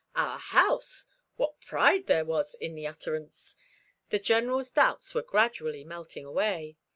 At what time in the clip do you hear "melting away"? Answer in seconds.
5.83-6.77